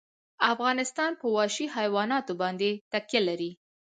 افغانستان 0.53 1.11
په 1.19 1.25
وحشي 1.35 1.65
حیوانات 1.75 2.27
باندې 2.41 2.69
تکیه 2.91 3.21
لري. 3.27 3.51